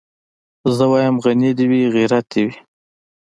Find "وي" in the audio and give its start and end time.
1.71-1.81, 2.45-2.55